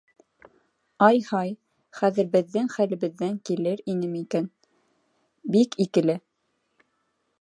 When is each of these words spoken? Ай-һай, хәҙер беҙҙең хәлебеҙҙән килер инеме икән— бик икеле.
Ай-һай, 1.07 1.51
хәҙер 1.97 2.31
беҙҙең 2.37 2.71
хәлебеҙҙән 2.77 3.37
килер 3.49 3.85
инеме 3.95 4.23
икән— 4.25 4.49
бик 5.57 5.79
икеле. 5.87 6.17